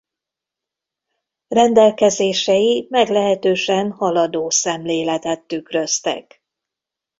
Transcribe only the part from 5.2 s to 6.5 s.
tükröztek.